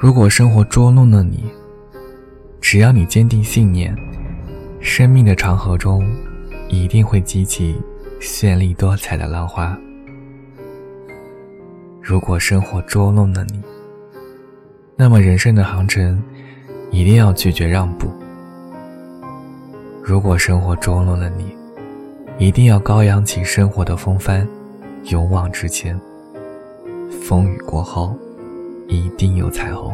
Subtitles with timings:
[0.00, 1.42] 如果生活捉弄了你，
[2.60, 3.92] 只要你坚定信念，
[4.78, 6.08] 生命的长河中
[6.68, 7.74] 一定会激起
[8.20, 9.76] 绚丽多彩的浪花。
[12.00, 13.60] 如果生活捉弄了你，
[14.94, 16.22] 那么人生的航程
[16.92, 18.08] 一定要拒绝让步。
[20.00, 21.52] 如果生活捉弄了你，
[22.38, 24.46] 一定要高扬起生活的风帆，
[25.06, 26.00] 勇往直前。
[27.20, 28.16] 风雨过后，
[29.18, 29.92] 定有彩虹。